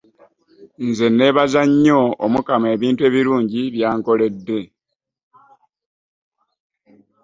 Nze 0.87 1.07
nebaza 1.17 1.61
nnyo 1.69 1.99
mukama 2.33 2.67
ebintu 2.75 3.01
ebirungi 3.09 3.61
byankolede. 3.75 4.61